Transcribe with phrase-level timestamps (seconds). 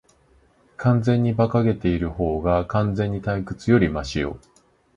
[0.77, 4.39] 完全に馬鹿げているほうが、完全に退屈よりマシよ。